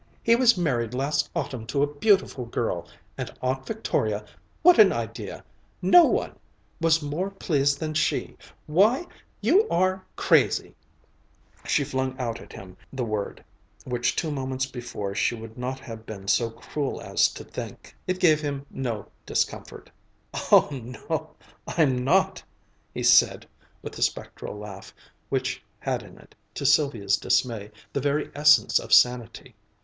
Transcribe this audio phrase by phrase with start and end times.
[0.23, 2.87] "He was married last autumn to a beautiful girl
[3.19, 4.25] and Aunt Victoria
[4.63, 5.43] what an idea!
[5.79, 6.35] no one
[6.79, 8.35] was more pleased than she
[8.65, 9.05] why
[9.41, 10.73] you are crazy!"
[11.65, 13.43] She flung out at him the word,
[13.85, 17.95] which two moments before she would not have been so cruel as to think.
[18.07, 19.91] It gave him no discomfort.
[20.51, 21.35] "Oh no,
[21.67, 22.41] I'm not,"
[22.91, 23.47] he said
[23.83, 24.95] with a spectral laugh,
[25.29, 29.53] which had in it, to Sylvia's dismay, the very essence of sanity.